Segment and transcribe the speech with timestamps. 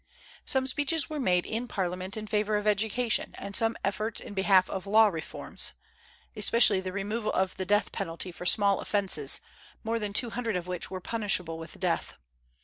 [0.45, 4.67] Some speeches were made in Parliament in favor of education, and some efforts in behalf
[4.67, 5.73] of law reforms,
[6.35, 9.41] especially the removal of the death penalty for small offences,
[9.83, 12.15] more than two hundred of which were punishable with death.